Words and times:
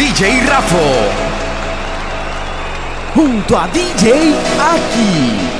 DJ 0.00 0.46
Rafo. 0.46 0.78
Junto 3.12 3.54
a 3.54 3.68
DJ 3.70 4.32
Aki. 4.56 5.59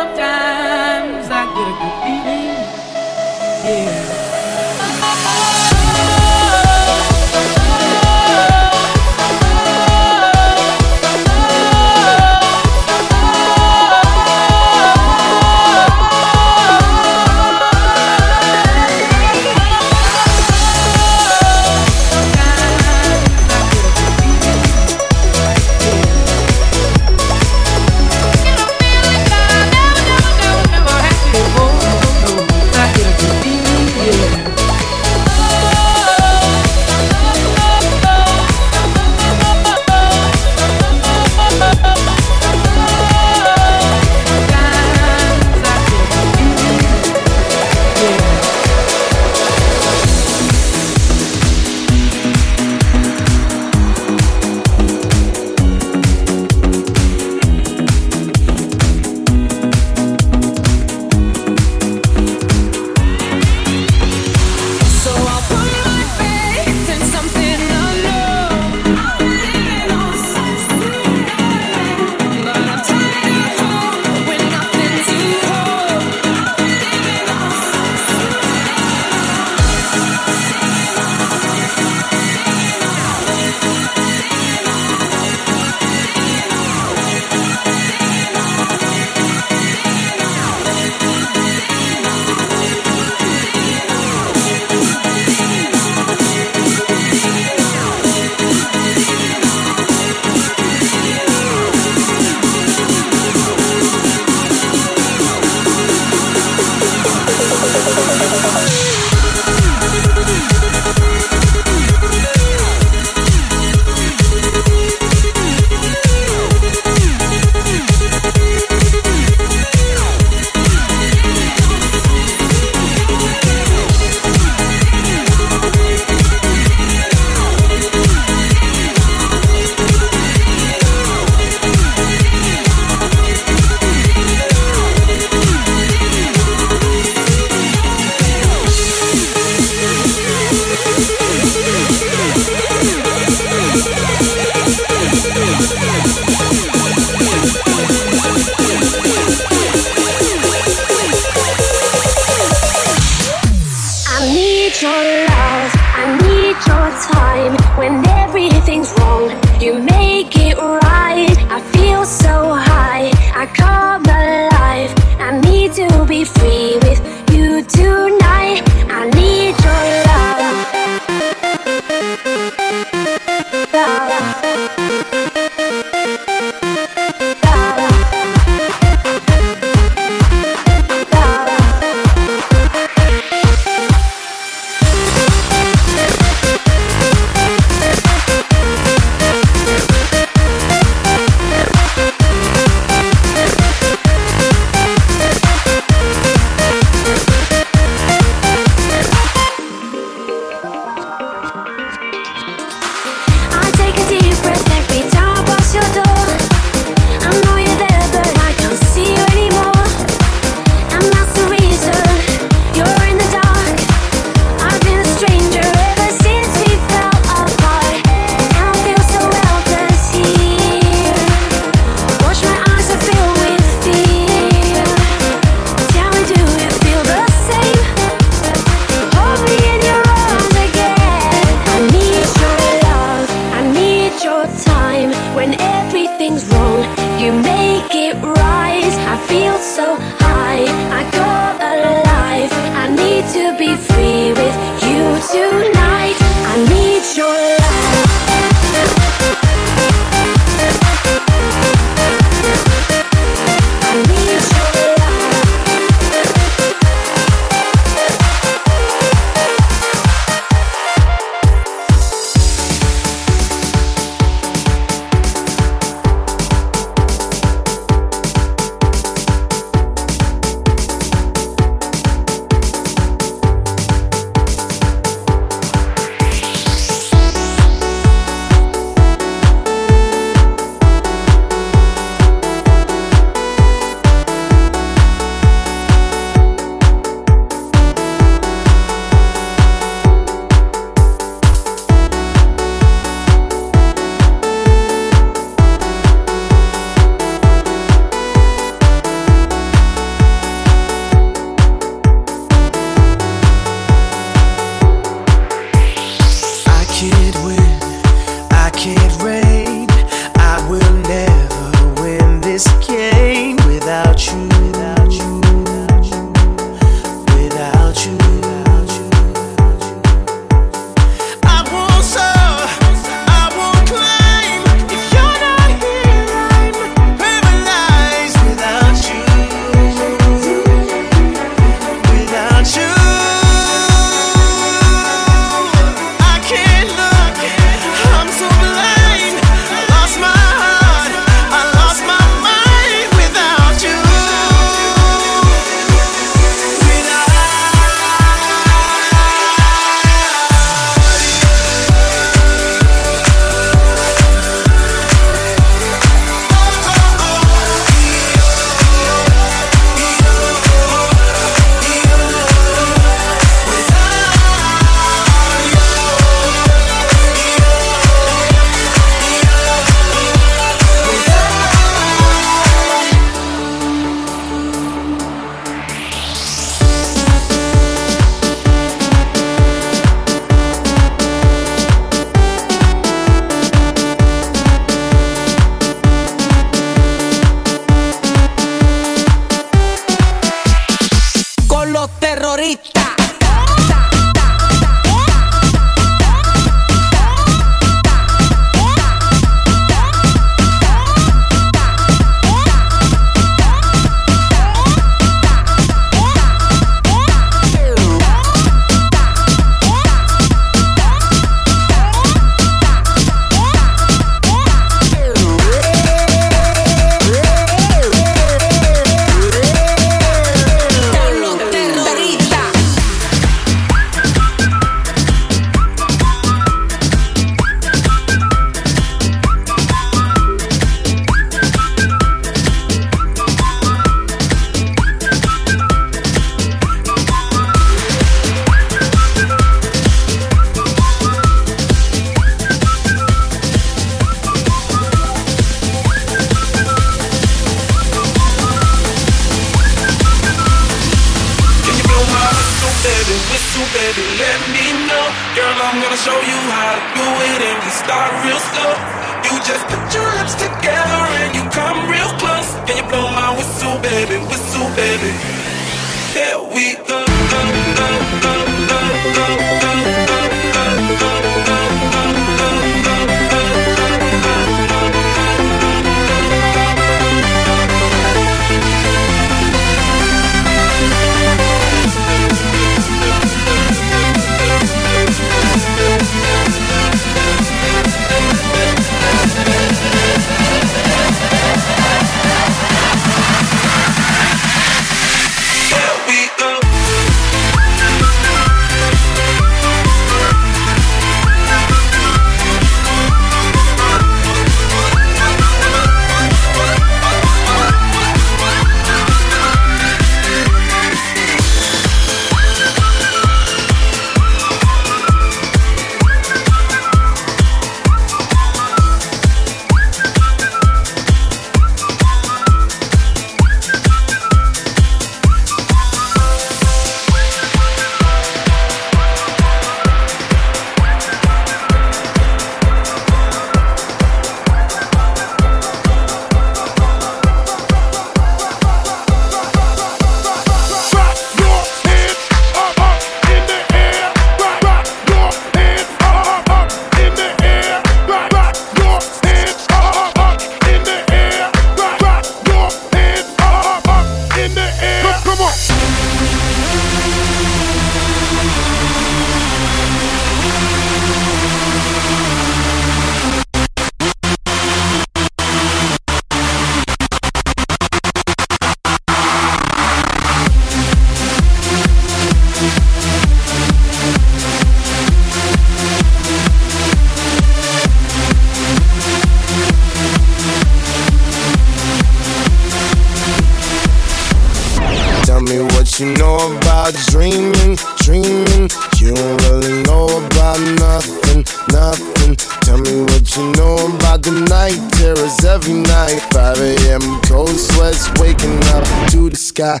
música. 599.76 600.00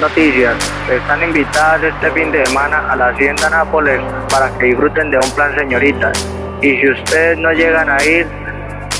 Noticias. 0.00 0.56
Están 0.90 1.22
invitadas 1.22 1.82
este 1.84 2.10
fin 2.10 2.32
de 2.32 2.44
semana 2.46 2.90
a 2.90 2.96
la 2.96 3.08
Hacienda 3.08 3.48
Nápoles 3.48 4.00
para 4.28 4.50
que 4.58 4.66
disfruten 4.66 5.10
de 5.10 5.18
un 5.18 5.30
plan 5.32 5.54
señoritas. 5.56 6.28
Y 6.60 6.76
si 6.78 6.90
ustedes 6.90 7.38
no 7.38 7.52
llegan 7.52 7.88
a 7.88 8.02
ir, 8.02 8.26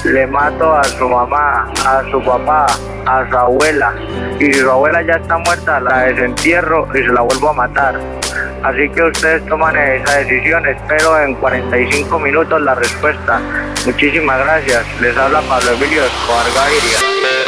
le 0.05 0.27
mato 0.27 0.73
a 0.73 0.85
su 0.85 1.09
mamá, 1.09 1.67
a 1.85 2.03
su 2.11 2.23
papá, 2.23 2.67
a 3.07 3.29
su 3.29 3.37
abuela. 3.37 3.93
Y 4.39 4.53
si 4.53 4.61
su 4.61 4.71
abuela 4.71 5.03
ya 5.03 5.15
está 5.15 5.37
muerta, 5.39 5.81
la 5.81 6.05
desentierro 6.05 6.87
y 6.95 6.99
se 6.99 7.13
la 7.13 7.23
vuelvo 7.23 7.51
a 7.51 7.53
matar. 7.53 8.01
Así 8.63 8.89
que 8.91 9.03
ustedes 9.03 9.45
toman 9.47 9.77
esa 9.77 10.19
decisión. 10.19 10.65
Espero 10.67 11.21
en 11.21 11.35
45 11.35 12.19
minutos 12.21 12.61
la 12.63 12.75
respuesta. 12.77 13.41
Muchísimas 13.85 14.39
gracias. 14.39 14.85
Les 15.01 15.17
habla 15.17 15.41
Pablo 15.43 15.73
Emilio 15.73 16.05
Escobar 16.05 16.47
Gaviria. 16.55 17.46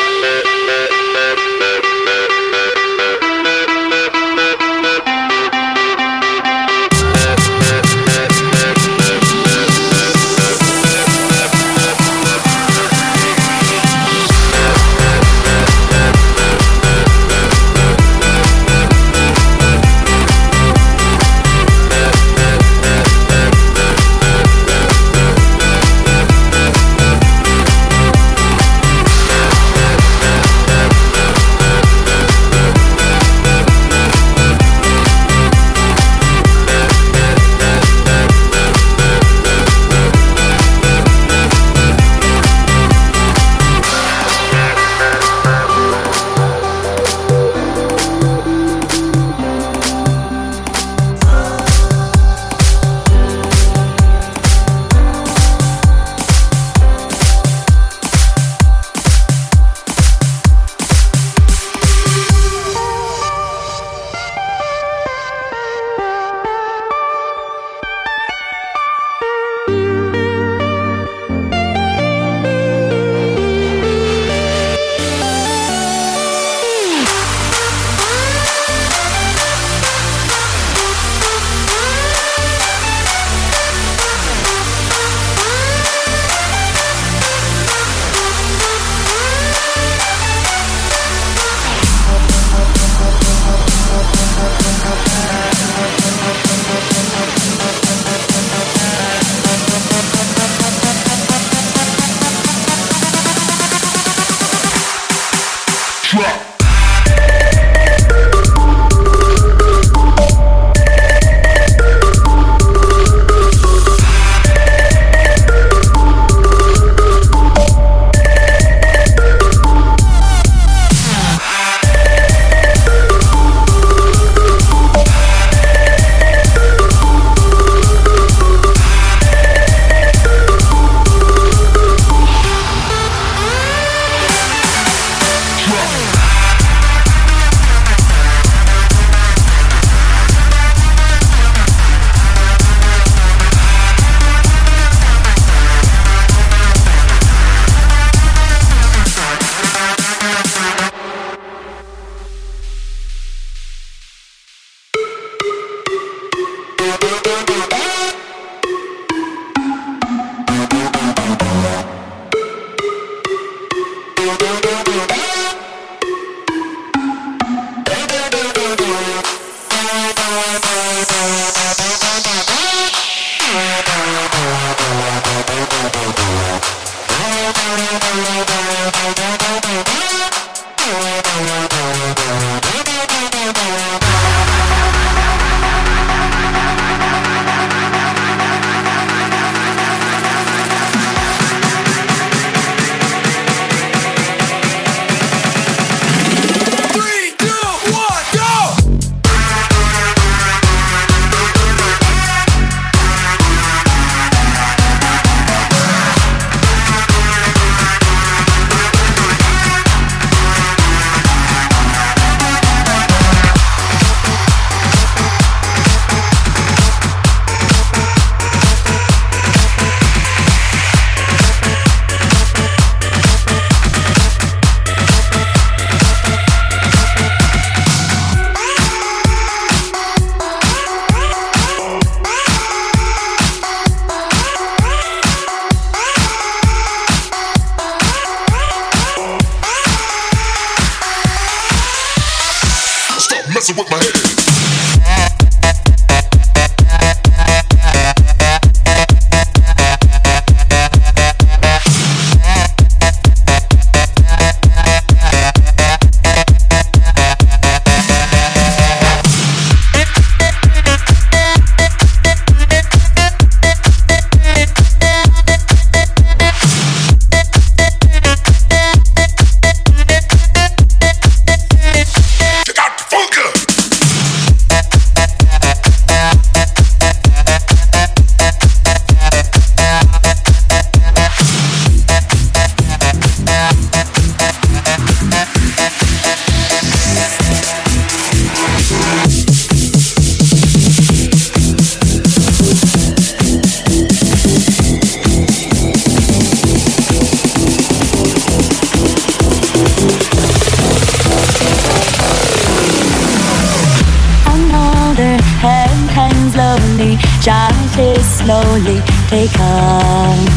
slowly 308.49 309.03
take 309.28 309.53
hold. 309.61 310.49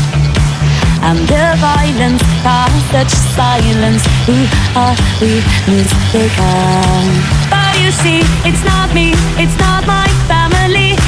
And 1.03 1.19
the 1.27 1.45
violence 1.59 2.23
from 2.41 2.71
such 2.93 3.11
silence, 3.35 4.03
who 4.25 4.37
are 4.79 4.95
we 5.19 5.43
mistaken? 5.67 7.03
But 7.51 7.73
you 7.81 7.91
see, 7.91 8.21
it's 8.47 8.63
not 8.63 8.93
me, 8.93 9.11
it's 9.35 9.57
not 9.59 9.85
my 9.85 10.07
family. 10.31 11.00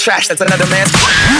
Trash, 0.00 0.28
that's 0.28 0.40
another 0.40 0.66
man's. 0.66 1.39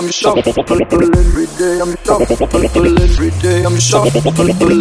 I'm 0.00 0.10
shuffling. 0.10 0.80
Every 1.14 1.46
day 1.58 1.78
I'm 1.78 1.94
shuffling. 2.06 2.96
Every 2.96 3.30
day 3.42 3.64
I'm 3.64 3.78
shuffling. 3.78 4.80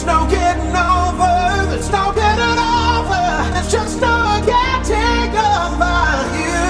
There's 0.00 0.16
no 0.16 0.26
getting 0.30 0.74
over. 0.74 1.68
There's 1.68 1.90
no 1.90 2.12
getting 2.14 2.58
over. 2.58 3.20
Just 3.68 4.00
no 4.00 4.40
getting 4.46 5.36
over 5.36 6.00
you. 6.40 6.64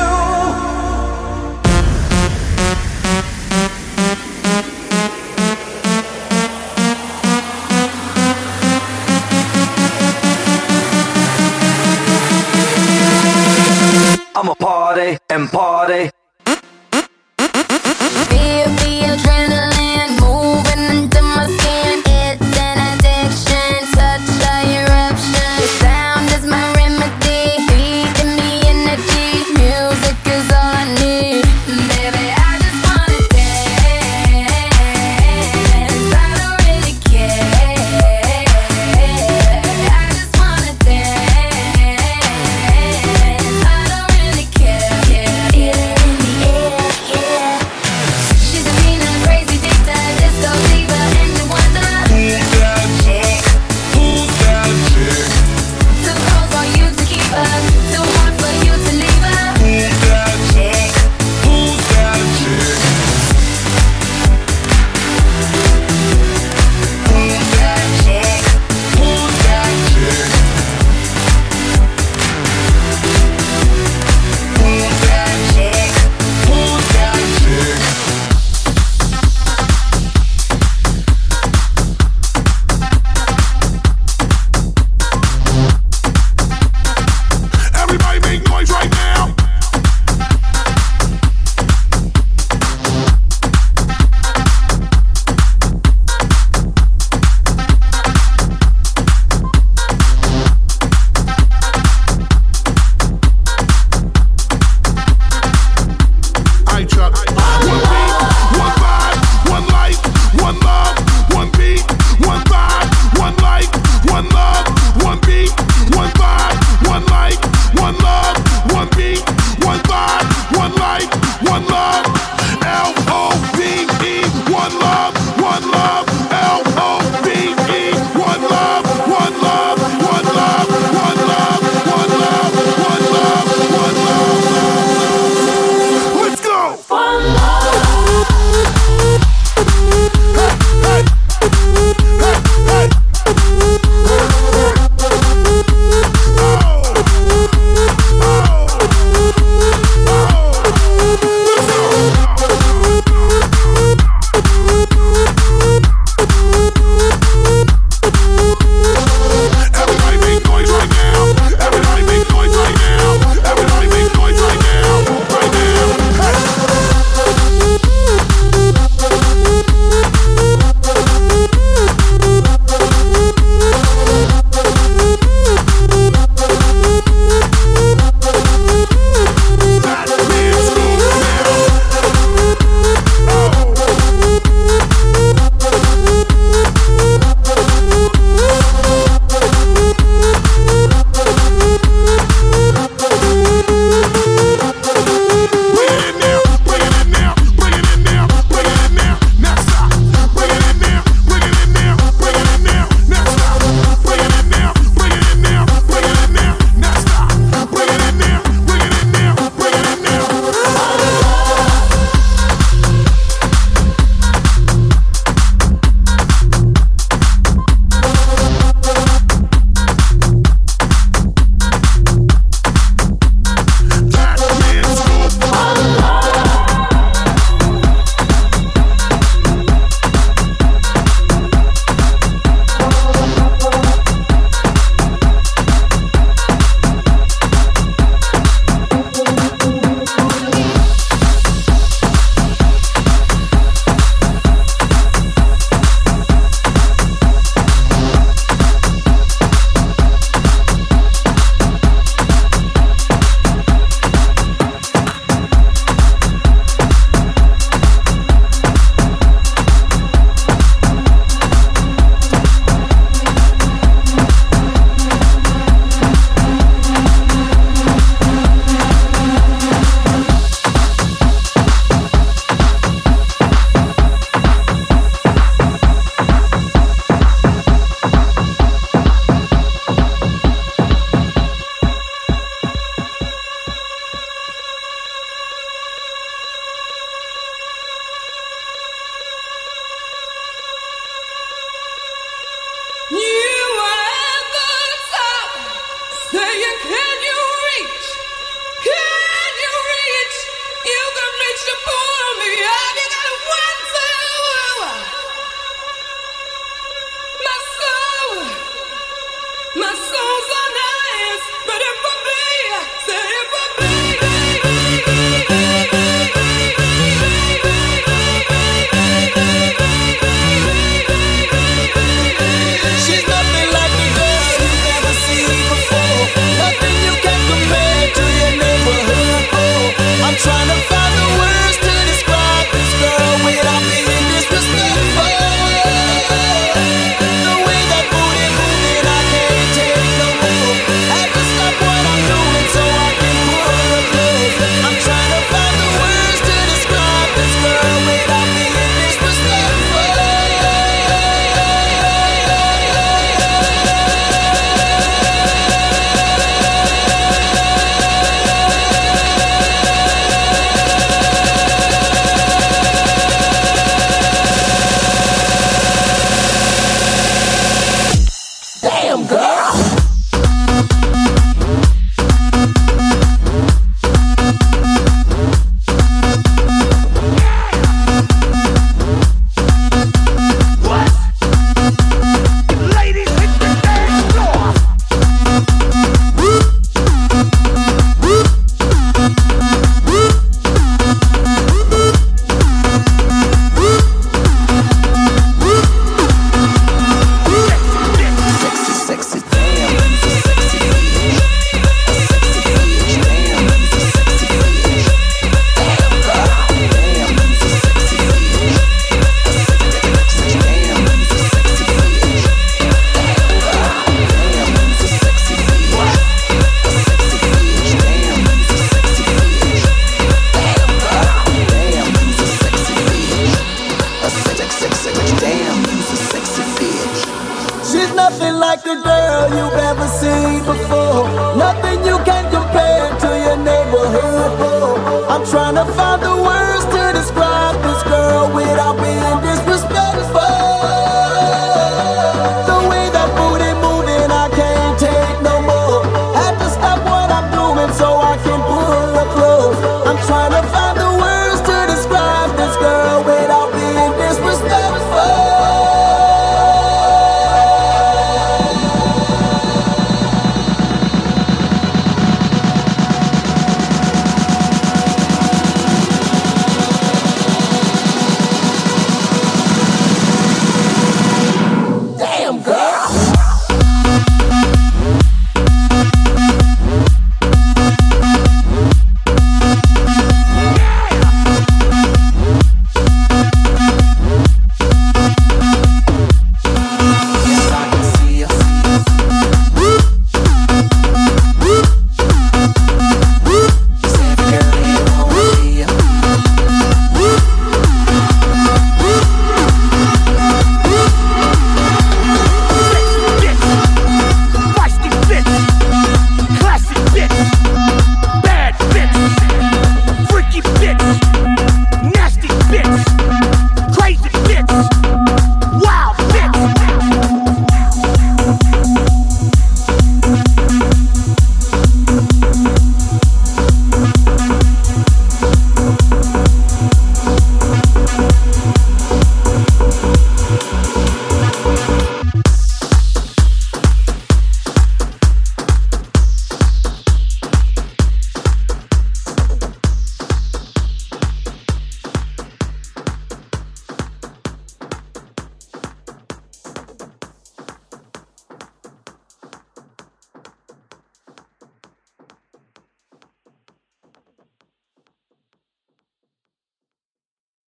I'm 14.34 14.48
a 14.48 14.54
party 14.56 15.18
and 15.28 15.48
party 15.48 16.10